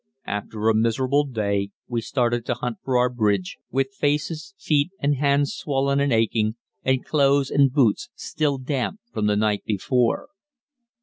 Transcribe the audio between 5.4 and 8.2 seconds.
swollen and aching and clothes and boots